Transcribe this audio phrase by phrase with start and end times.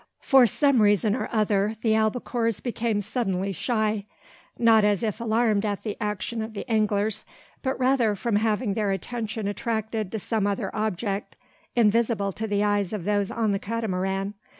[0.23, 4.07] For some reason or other, the albacores became suddenly shy,
[4.57, 7.23] not as if alarmed at the action of the anglers,
[7.61, 11.35] but rather from having their attention attracted to some other object
[11.75, 14.33] invisible to the eyes of those on the Catamaran.